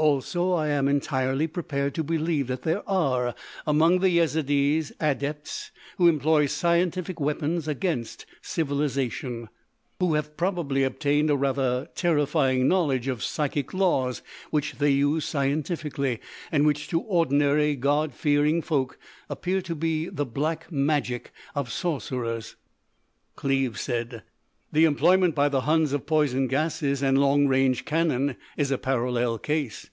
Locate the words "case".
29.38-29.88